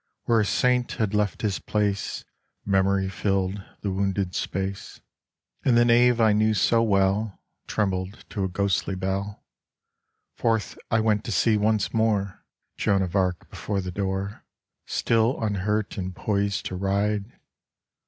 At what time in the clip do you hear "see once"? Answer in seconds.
11.31-11.93